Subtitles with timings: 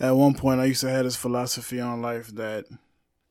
[0.00, 2.64] At one point, I used to have this philosophy on life that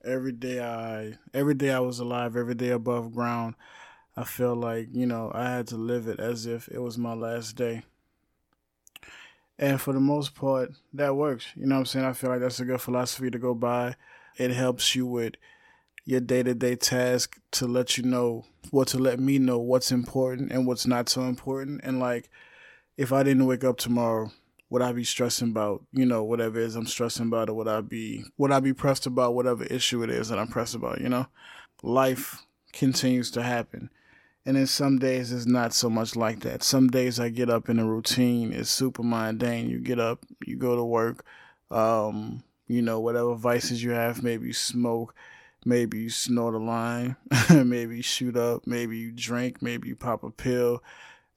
[0.04, 3.56] every day I, every day I was alive, every day above ground,
[4.16, 7.14] I felt like you know I had to live it as if it was my
[7.14, 7.84] last day.
[9.60, 11.48] And for the most part, that works.
[11.56, 12.06] You know what I'm saying?
[12.06, 13.96] I feel like that's a good philosophy to go by.
[14.38, 15.36] It helps you with
[16.06, 19.92] your day to day task to let you know what to let me know what's
[19.92, 21.82] important and what's not so important.
[21.84, 22.30] And like,
[22.98, 24.32] if I didn't wake up tomorrow,
[24.74, 27.68] would I be stressing about, you know, whatever it is I'm stressing about, or would
[27.68, 31.00] I be would I be pressed about whatever issue it is that I'm pressed about,
[31.00, 31.28] you know?
[31.84, 33.92] Life continues to happen.
[34.48, 36.64] And then some days it's not so much like that.
[36.64, 39.70] Some days I get up in a routine, it's super mundane.
[39.70, 41.24] You get up, you go to work,
[41.70, 45.14] um, you know, whatever vices you have, maybe you smoke,
[45.66, 47.16] maybe you snort a line,
[47.54, 50.82] maybe you shoot up, maybe you drink, maybe you pop a pill,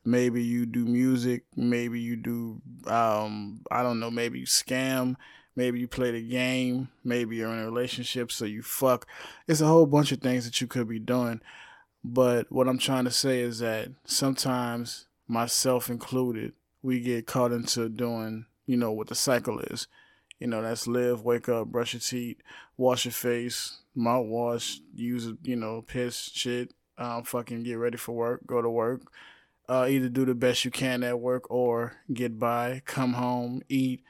[0.06, 5.16] maybe you do music, maybe you do um I don't know, maybe you scam,
[5.56, 9.06] maybe you play the game, maybe you're in a relationship so you fuck.
[9.48, 11.40] It's a whole bunch of things that you could be doing.
[12.04, 17.88] But what I'm trying to say is that sometimes myself included, we get caught into
[17.88, 19.88] doing, you know, what the cycle is.
[20.38, 22.36] You know, that's live, wake up, brush your teeth,
[22.76, 28.46] wash your face, mouthwash, use, you know, piss, shit, um, fucking get ready for work,
[28.46, 29.10] go to work,
[29.68, 34.02] uh, either do the best you can at work or get by, come home, eat,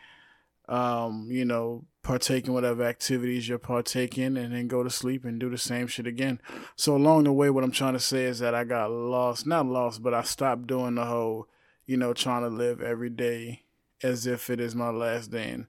[0.69, 5.41] um, you know, partake in whatever activities you're partaking, and then go to sleep and
[5.41, 6.41] do the same shit again.
[6.77, 9.67] So along the way, what I'm trying to say is that I got lost, not
[9.67, 11.49] lost, but I stopped doing the whole,
[11.87, 13.63] you know, trying to live every day
[14.03, 15.51] as if it is my last day.
[15.51, 15.67] And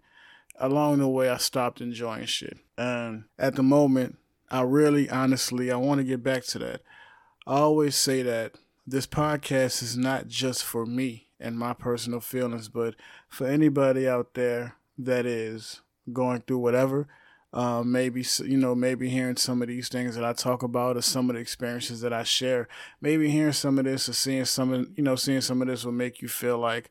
[0.59, 2.57] along the way, I stopped enjoying shit.
[2.77, 4.17] And at the moment,
[4.49, 6.81] I really, honestly, I want to get back to that.
[7.45, 8.55] I always say that
[8.87, 12.95] this podcast is not just for me and my personal feelings, but
[13.27, 15.81] for anybody out there that is
[16.13, 17.07] going through whatever.
[17.53, 21.01] Uh, maybe you know, maybe hearing some of these things that I talk about, or
[21.01, 22.67] some of the experiences that I share.
[23.01, 25.83] Maybe hearing some of this, or seeing some of you know, seeing some of this
[25.83, 26.89] will make you feel like,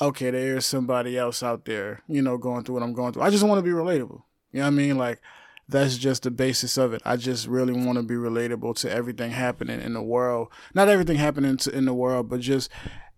[0.00, 3.22] okay, there is somebody else out there, you know, going through what I'm going through.
[3.22, 4.22] I just want to be relatable.
[4.52, 4.96] You know what I mean?
[4.98, 5.20] Like
[5.68, 7.02] that's just the basis of it.
[7.04, 10.48] I just really want to be relatable to everything happening in the world.
[10.74, 12.70] Not everything happening to, in the world, but just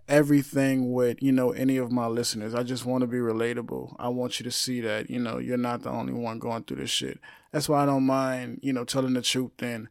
[0.08, 2.54] everything with, you know, any of my listeners.
[2.54, 3.94] I just want to be relatable.
[3.98, 6.78] I want you to see that, you know, you're not the only one going through
[6.78, 7.20] this shit.
[7.52, 9.88] That's why I don't mind, you know, telling the truth and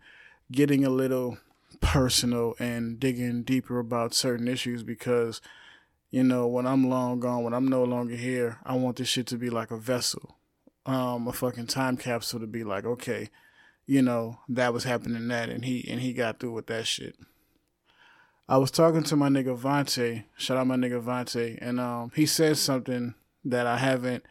[0.51, 1.37] getting a little
[1.79, 5.41] personal and digging deeper about certain issues because,
[6.09, 9.27] you know, when I'm long gone, when I'm no longer here, I want this shit
[9.27, 10.37] to be like a vessel
[10.87, 13.29] um, a fucking time capsule to be like, okay,
[13.85, 17.15] you know, that was happening that and he and he got through with that shit.
[18.49, 22.25] I was talking to my nigga Vante, shout out my nigga Vante, and um he
[22.25, 24.25] said something that I haven't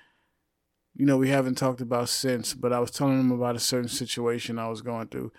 [0.95, 3.89] you know, we haven't talked about since, but I was telling him about a certain
[3.89, 5.31] situation I was going through.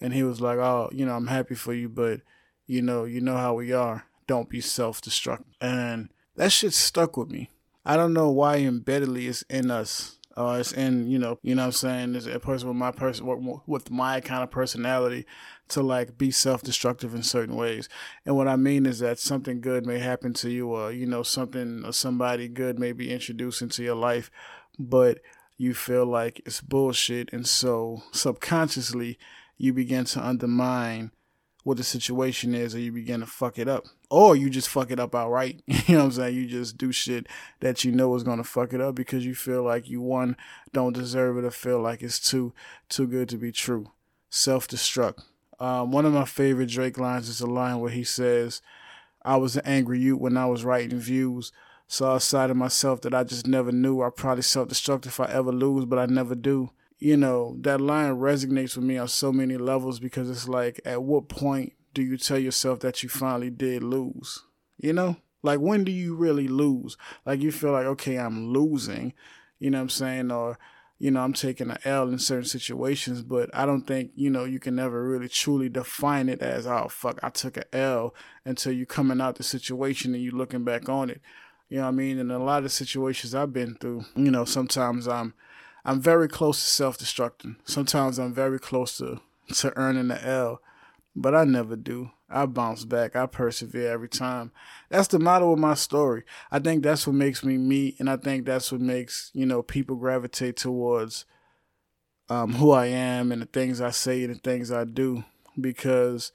[0.00, 2.22] And he was like, Oh, you know, I'm happy for you, but
[2.66, 4.06] you know, you know how we are.
[4.26, 5.54] Don't be self destructive.
[5.60, 7.50] And that shit stuck with me.
[7.84, 11.62] I don't know why embeddedly it's in us uh, it's in you know you know
[11.62, 12.14] what I'm saying?
[12.14, 13.26] Is a person with my person
[13.66, 15.26] with my kind of personality
[15.68, 17.88] to like be self-destructive in certain ways.
[18.26, 21.22] And what I mean is that something good may happen to you or you know
[21.22, 24.30] something or somebody good may be introduced into your life
[24.78, 25.18] but
[25.56, 27.32] you feel like it's bullshit.
[27.32, 29.18] And so subconsciously
[29.56, 31.12] you begin to undermine
[31.64, 33.84] what the situation is or you begin to fuck it up.
[34.12, 35.62] Or you just fuck it up outright.
[35.86, 36.34] You know what I'm saying?
[36.36, 37.26] You just do shit
[37.60, 40.36] that you know is gonna fuck it up because you feel like you one
[40.74, 42.52] don't deserve it or feel like it's too
[42.90, 43.90] too good to be true.
[44.28, 45.22] Self destruct.
[45.58, 48.60] Um, one of my favorite Drake lines is a line where he says,
[49.24, 51.50] I was an angry youth when I was writing views.
[51.88, 54.02] Saw a side of myself that I just never knew.
[54.02, 57.80] I probably self destruct if I ever lose, but I never do you know, that
[57.80, 62.02] line resonates with me on so many levels because it's like, at what point do
[62.02, 64.42] you tell yourself that you finally did lose?
[64.78, 65.16] You know?
[65.42, 66.96] Like, when do you really lose?
[67.26, 69.12] Like, you feel like, okay, I'm losing,
[69.58, 70.30] you know what I'm saying?
[70.30, 70.58] Or,
[70.98, 74.44] you know, I'm taking an L in certain situations, but I don't think, you know,
[74.44, 78.14] you can never really truly define it as, oh, fuck, I took an L
[78.44, 81.20] until you're coming out the situation and you're looking back on it.
[81.68, 82.18] You know what I mean?
[82.20, 85.34] And a lot of situations I've been through, you know, sometimes I'm,
[85.84, 87.56] I'm very close to self destructing.
[87.64, 89.20] Sometimes I'm very close to,
[89.54, 90.60] to earning the L,
[91.14, 92.10] but I never do.
[92.28, 93.14] I bounce back.
[93.14, 94.52] I persevere every time.
[94.88, 96.24] That's the motto of my story.
[96.50, 99.62] I think that's what makes me me, and I think that's what makes, you know,
[99.62, 101.26] people gravitate towards
[102.28, 105.24] um, who I am and the things I say and the things I do.
[105.60, 106.32] Because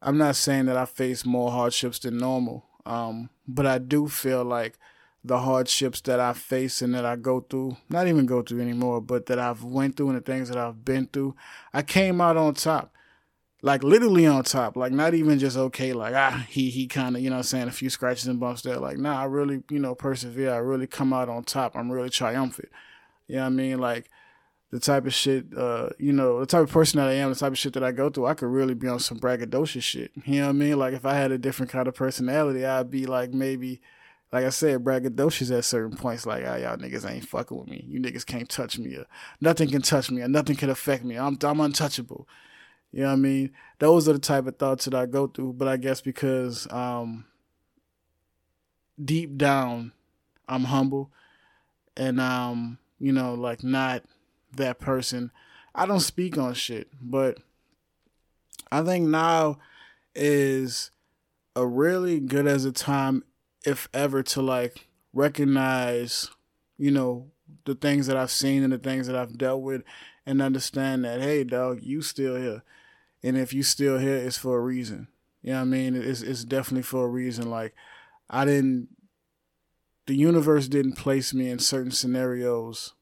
[0.00, 4.44] I'm not saying that I face more hardships than normal, um, but I do feel
[4.44, 4.78] like
[5.24, 9.00] the hardships that I face and that I go through, not even go through anymore,
[9.00, 11.34] but that I've went through and the things that I've been through,
[11.72, 12.92] I came out on top.
[13.64, 17.22] Like literally on top, like not even just okay, like ah he he kind of
[17.22, 19.62] you know what I'm saying a few scratches and bumps there, like nah I really
[19.70, 22.68] you know persevere, I really come out on top, I'm really triumphant,
[23.26, 24.10] you know what I mean like
[24.74, 27.36] the type of shit, uh, you know, the type of person that I am, the
[27.36, 30.10] type of shit that I go through, I could really be on some braggadocious shit.
[30.24, 30.78] You know what I mean?
[30.80, 33.80] Like if I had a different kind of personality, I'd be like maybe,
[34.32, 36.26] like I said, braggadocious at certain points.
[36.26, 37.84] Like, ah, y'all niggas ain't fucking with me.
[37.88, 38.96] You niggas can't touch me.
[38.96, 39.06] Or
[39.40, 40.22] nothing can touch me.
[40.22, 41.16] Or nothing can affect me.
[41.16, 42.26] I'm I'm untouchable.
[42.94, 43.50] You know what I mean?
[43.80, 45.54] Those are the type of thoughts that I go through.
[45.54, 47.24] But I guess because um,
[49.04, 49.90] deep down,
[50.48, 51.10] I'm humble,
[51.96, 54.04] and um, you know, like not
[54.56, 55.32] that person.
[55.74, 57.38] I don't speak on shit, but
[58.70, 59.58] I think now
[60.14, 60.92] is
[61.56, 63.24] a really good as a time,
[63.66, 66.30] if ever, to like recognize,
[66.78, 67.32] you know,
[67.64, 69.82] the things that I've seen and the things that I've dealt with
[70.24, 72.62] and understand that, hey, dog, you still here.
[73.24, 75.08] And if you still here, it's for a reason.
[75.42, 75.96] You know what I mean?
[75.96, 77.50] It's, it's definitely for a reason.
[77.50, 77.74] Like,
[78.28, 78.88] I didn't,
[80.06, 82.92] the universe didn't place me in certain scenarios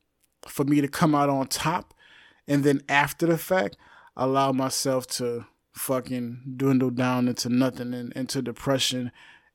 [0.46, 1.92] for me to come out on top
[2.46, 3.76] and then after the fact
[4.16, 9.10] allow myself to fucking dwindle down into nothing and into depression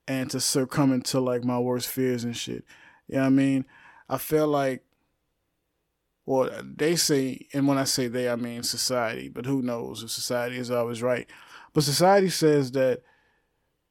[0.06, 2.64] and to succumb into like my worst fears and shit.
[3.06, 3.64] You know what I mean?
[4.08, 4.84] I feel like
[6.28, 10.10] well, they say, and when I say they, I mean society, but who knows if
[10.10, 11.26] society is always right.
[11.72, 13.00] But society says that,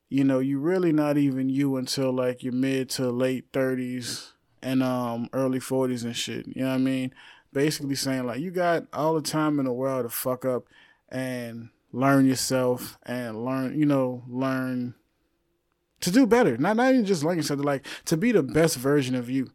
[0.10, 4.84] you know, you're really not even you until like your mid to late 30s and
[4.84, 6.46] um early 40s and shit.
[6.46, 7.12] You know what I mean?
[7.54, 10.66] Basically saying like you got all the time in the world to fuck up
[11.10, 14.94] and learn yourself and learn, you know, learn
[16.02, 16.56] to do better.
[16.56, 19.50] Not not even just learn yourself, like to be the best version of you.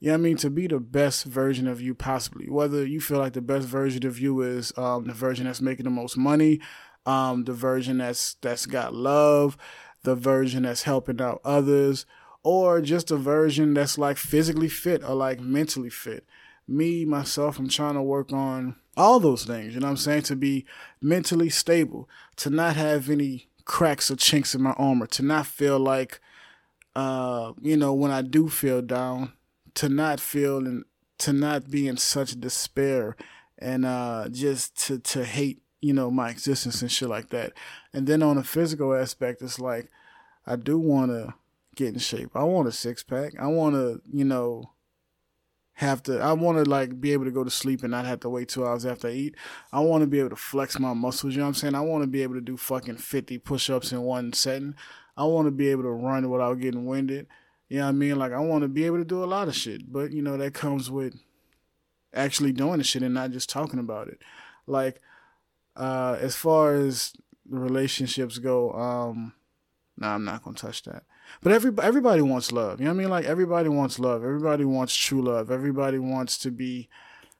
[0.00, 0.36] You know I mean?
[0.38, 2.48] To be the best version of you possibly.
[2.48, 5.84] Whether you feel like the best version of you is um, the version that's making
[5.84, 6.60] the most money,
[7.04, 9.56] um, the version that's that's got love,
[10.04, 12.06] the version that's helping out others,
[12.42, 16.24] or just a version that's like physically fit or like mentally fit.
[16.66, 20.22] Me, myself, I'm trying to work on all those things, you know what I'm saying?
[20.22, 20.66] To be
[21.00, 25.78] mentally stable, to not have any cracks or chinks in my armor, to not feel
[25.78, 26.20] like,
[26.94, 29.32] uh, you know, when I do feel down,
[29.78, 30.84] to not feel and
[31.18, 33.14] to not be in such despair
[33.60, 37.52] and uh, just to, to hate, you know, my existence and shit like that.
[37.92, 39.88] And then on a physical aspect, it's like,
[40.44, 41.32] I do want to
[41.76, 42.30] get in shape.
[42.34, 43.34] I want a six pack.
[43.38, 44.72] I want to, you know,
[45.74, 46.18] have to.
[46.18, 48.48] I want to like be able to go to sleep and not have to wait
[48.48, 49.36] two hours after I eat.
[49.72, 51.34] I want to be able to flex my muscles.
[51.34, 51.76] You know what I'm saying?
[51.76, 54.74] I want to be able to do fucking 50 push-ups in one setting.
[55.16, 57.28] I want to be able to run without getting winded.
[57.68, 58.18] You know what I mean?
[58.18, 60.36] Like I want to be able to do a lot of shit, but you know
[60.36, 61.14] that comes with
[62.14, 64.20] actually doing the shit and not just talking about it.
[64.66, 65.00] Like
[65.76, 67.12] uh as far as
[67.48, 69.34] relationships go, um
[69.96, 71.04] nah, I'm not gonna touch that.
[71.42, 72.80] But every everybody wants love.
[72.80, 73.10] You know what I mean?
[73.10, 74.24] Like everybody wants love.
[74.24, 75.50] Everybody wants true love.
[75.50, 76.88] Everybody wants to be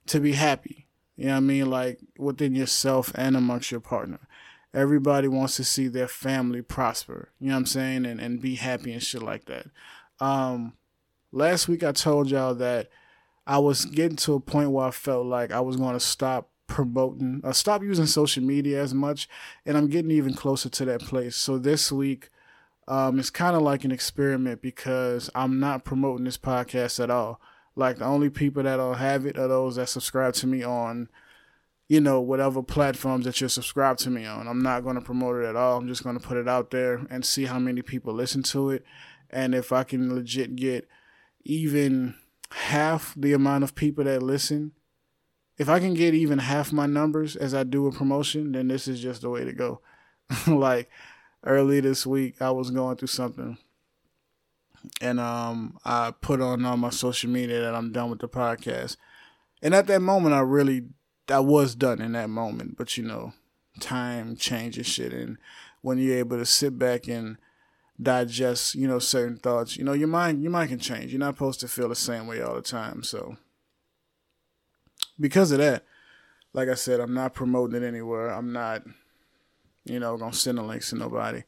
[0.06, 0.86] to be happy.
[1.16, 1.70] You know what I mean?
[1.70, 4.20] Like within yourself and amongst your partner.
[4.74, 7.30] Everybody wants to see their family prosper.
[7.40, 8.06] You know what I'm saying?
[8.06, 9.68] And and be happy and shit like that.
[10.20, 10.74] Um
[11.32, 12.88] last week I told y'all that
[13.46, 16.50] I was getting to a point where I felt like I was going to stop
[16.66, 19.26] promoting, uh, stop using social media as much,
[19.64, 21.34] and I'm getting even closer to that place.
[21.34, 22.28] So this week,
[22.86, 27.40] um, it's kind of like an experiment because I'm not promoting this podcast at all.
[27.74, 31.08] Like the only people that'll have it are those that subscribe to me on,
[31.88, 34.46] you know, whatever platforms that you're subscribed to me on.
[34.46, 35.78] I'm not going to promote it at all.
[35.78, 38.70] I'm just going to put it out there and see how many people listen to
[38.70, 38.84] it,
[39.30, 40.88] and if I can legit get
[41.44, 42.14] even
[42.50, 44.72] half the amount of people that listen.
[45.56, 48.86] If I can get even half my numbers as I do a promotion, then this
[48.86, 49.80] is just the way to go.
[50.46, 50.90] like
[51.44, 53.56] early this week I was going through something
[55.00, 58.96] and um I put on on my social media that I'm done with the podcast.
[59.62, 60.84] And at that moment I really
[61.28, 63.32] I was done in that moment, but you know,
[63.80, 65.38] time changes shit and
[65.80, 67.38] when you're able to sit back and
[68.00, 71.12] digest, you know, certain thoughts, you know, your mind your mind can change.
[71.12, 73.02] You're not supposed to feel the same way all the time.
[73.02, 73.36] So
[75.18, 75.84] because of that,
[76.52, 78.28] like I said, I'm not promoting it anywhere.
[78.28, 78.82] I'm not
[79.88, 81.42] you know, gonna send the links to nobody.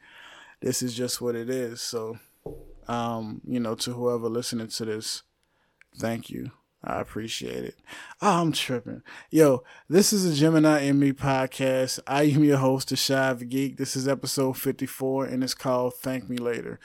[0.61, 1.81] This is just what it is.
[1.81, 2.19] So,
[2.89, 5.23] um, you know, to whoever listening to this,
[5.99, 6.51] thank you.
[6.83, 7.77] I appreciate it.
[8.23, 9.03] Oh, I'm tripping.
[9.31, 12.01] Yo, this is a Gemini in Me podcast.
[12.07, 13.77] I am your host, the Shy Geek.
[13.77, 16.81] This is episode 54, and it's called Thank Me Later.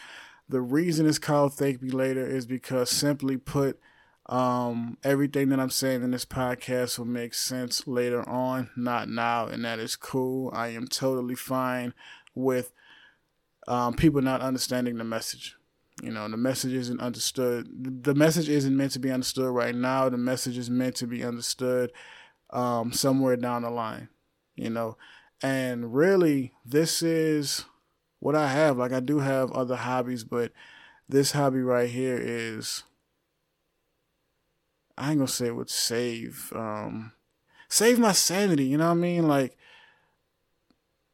[0.49, 3.79] The reason it's called Thank Me Later is because simply put,
[4.25, 9.47] um, everything that I'm saying in this podcast will make sense later on, not now,
[9.47, 10.51] and that is cool.
[10.53, 11.93] I am totally fine
[12.33, 12.73] with
[13.65, 15.55] um, people not understanding the message.
[16.05, 18.03] You know, the message isn't understood.
[18.03, 20.07] The message isn't meant to be understood right now.
[20.07, 21.91] The message is meant to be understood
[22.51, 24.09] um, somewhere down the line.
[24.55, 24.97] You know,
[25.41, 27.65] and really, this is
[28.19, 28.77] what I have.
[28.77, 30.51] Like, I do have other hobbies, but
[31.09, 32.83] this hobby right here is
[34.97, 37.13] I ain't gonna say it would save um
[37.67, 39.27] save my sanity, you know what I mean?
[39.27, 39.57] Like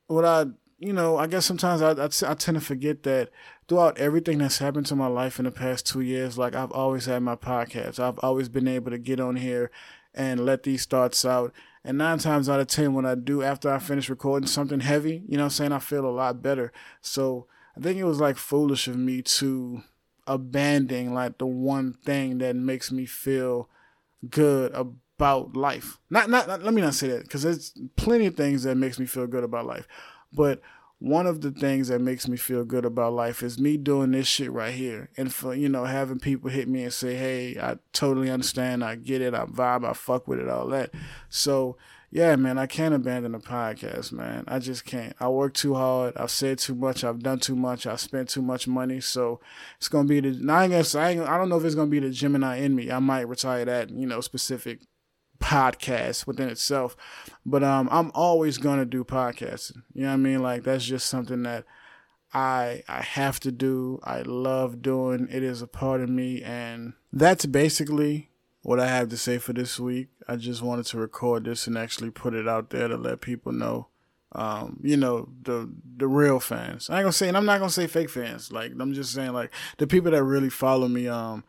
[0.07, 0.45] what I
[0.81, 3.29] you know, I guess sometimes I, I, I tend to forget that
[3.67, 7.05] throughout everything that's happened to my life in the past two years, like I've always
[7.05, 8.00] had my podcast.
[8.00, 9.69] I've always been able to get on here
[10.15, 11.53] and let these thoughts out.
[11.83, 15.23] And nine times out of ten, when I do, after I finish recording something heavy,
[15.27, 16.73] you know I'm saying, I feel a lot better.
[17.00, 17.45] So
[17.77, 19.83] I think it was like foolish of me to
[20.25, 23.69] abandon like the one thing that makes me feel
[24.31, 26.00] good about life.
[26.09, 28.97] Not, not, not let me not say that because there's plenty of things that makes
[28.97, 29.88] me feel good about life.
[30.33, 30.61] But
[31.00, 34.27] one of the things that makes me feel good about life is me doing this
[34.27, 35.09] shit right here.
[35.17, 38.83] And for, you know, having people hit me and say, hey, I totally understand.
[38.83, 39.33] I get it.
[39.33, 39.83] I vibe.
[39.83, 40.91] I fuck with it, all that.
[41.27, 41.75] So,
[42.11, 44.43] yeah, man, I can't abandon the podcast, man.
[44.47, 45.15] I just can't.
[45.19, 46.15] I work too hard.
[46.17, 47.05] I've said too much.
[47.05, 47.88] I've done too much.
[47.88, 49.00] I've spent too much money.
[49.00, 49.39] So
[49.77, 50.53] it's gonna be the.
[50.53, 52.91] I guess I, I don't know if it's gonna be the Gemini in me.
[52.91, 54.81] I might retire that, you know, specific
[55.41, 56.95] podcast within itself.
[57.45, 59.83] But um, I'm always gonna do podcasting.
[59.93, 60.41] You know what I mean?
[60.41, 61.65] Like that's just something that
[62.33, 64.00] I I have to do.
[64.03, 65.27] I love doing.
[65.29, 68.29] It is a part of me, and that's basically
[68.62, 70.10] what I have to say for this week.
[70.27, 73.51] I just wanted to record this and actually put it out there to let people
[73.51, 73.88] know.
[74.33, 76.89] Um, you know, the the real fans.
[76.89, 78.51] I ain't gonna say and I'm not gonna say fake fans.
[78.51, 81.43] Like I'm just saying like the people that really follow me, um,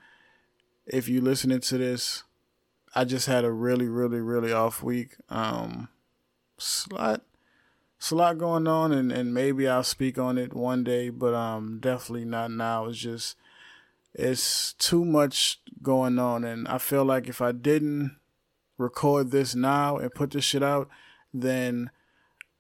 [0.87, 2.25] if you listening to this,
[2.95, 5.17] I just had a really, really, really off week.
[5.29, 5.89] Um
[6.57, 7.23] it's a lot
[7.99, 11.35] it's a lot going on and, and maybe I'll speak on it one day, but
[11.35, 12.87] um definitely not now.
[12.87, 13.37] It's just
[14.15, 18.17] it's too much going on and I feel like if I didn't
[18.79, 20.89] record this now and put this shit out,
[21.33, 21.91] then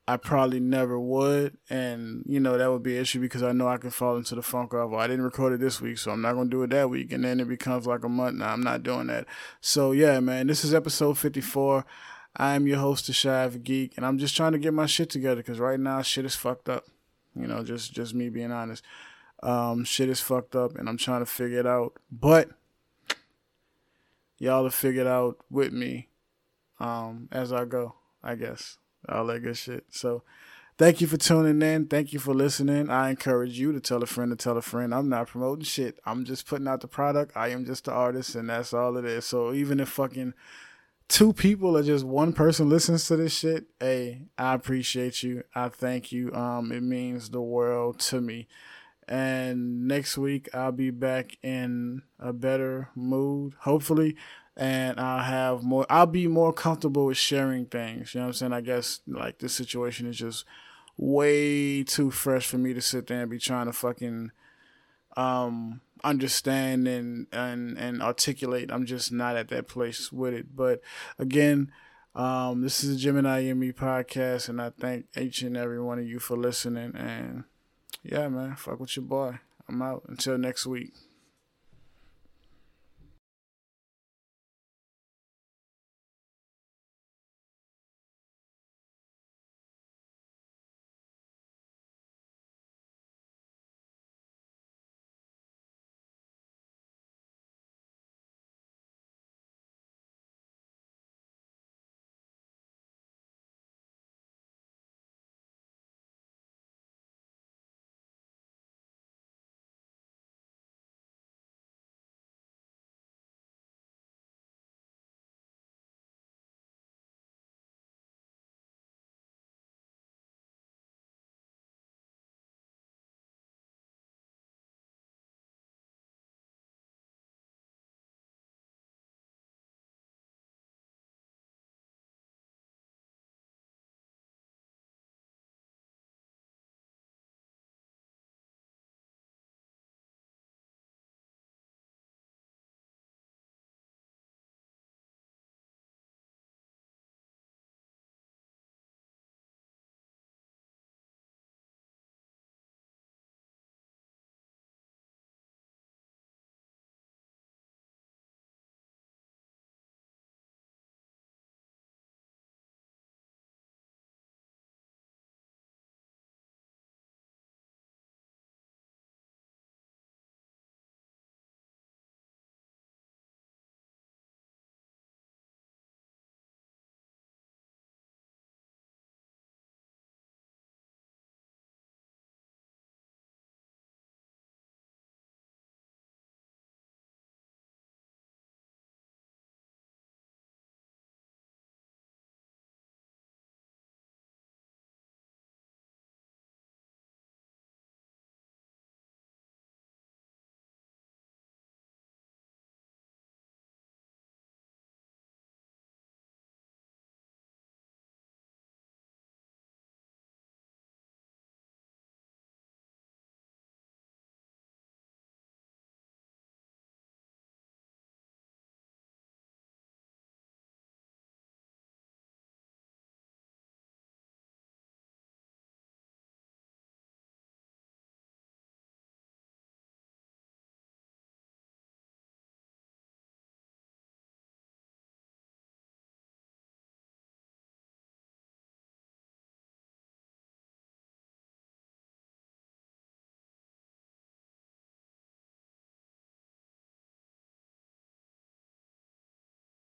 [0.06, 1.56] I probably never would.
[1.70, 4.34] And, you know, that would be an issue because I know I could fall into
[4.34, 6.56] the funk of, well, I didn't record it this week, so I'm not going to
[6.56, 7.12] do it that week.
[7.12, 8.38] And then it becomes like a month.
[8.38, 9.26] Now I'm not doing that.
[9.60, 11.84] So, yeah, man, this is episode 54.
[12.36, 15.10] I am your host, the Shy Geek, and I'm just trying to get my shit
[15.10, 16.84] together because right now shit is fucked up.
[17.34, 18.82] You know, just just me being honest.
[19.42, 21.98] Um, shit is fucked up, and I'm trying to figure it out.
[22.10, 22.50] But
[24.38, 26.08] y'all have figured out with me
[26.80, 28.78] um, as I go, I guess.
[29.08, 29.84] All that good shit.
[29.90, 30.22] So
[30.78, 31.86] thank you for tuning in.
[31.86, 32.90] Thank you for listening.
[32.90, 34.94] I encourage you to tell a friend to tell a friend.
[34.94, 35.98] I'm not promoting shit.
[36.04, 37.36] I'm just putting out the product.
[37.36, 39.24] I am just the artist and that's all it is.
[39.24, 40.34] So even if fucking
[41.08, 45.42] two people or just one person listens to this shit, hey, I appreciate you.
[45.54, 46.32] I thank you.
[46.32, 48.48] Um, it means the world to me.
[49.08, 54.16] And next week I'll be back in a better mood, hopefully
[54.56, 58.14] and I'll have more I'll be more comfortable with sharing things.
[58.14, 58.52] You know what I'm saying?
[58.52, 60.44] I guess like this situation is just
[60.96, 64.30] way too fresh for me to sit there and be trying to fucking
[65.16, 68.70] um understand and and and articulate.
[68.70, 70.54] I'm just not at that place with it.
[70.54, 70.82] But
[71.18, 71.72] again,
[72.14, 75.98] um this is a Gemini in Me podcast and I thank each and every one
[75.98, 77.44] of you for listening and
[78.02, 79.38] yeah man, fuck with your boy.
[79.66, 80.92] I'm out until next week.